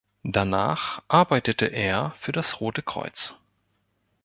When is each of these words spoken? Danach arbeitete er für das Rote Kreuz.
Danach 0.23 1.03
arbeitete 1.09 1.67
er 1.67 2.15
für 2.19 2.31
das 2.31 2.59
Rote 2.59 2.81
Kreuz. 2.81 3.35